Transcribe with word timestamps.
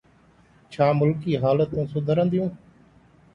ڇا 0.75 0.87
ملڪي 1.01 1.33
حالتون 1.43 1.83
سڌرنديون؟ 1.93 2.51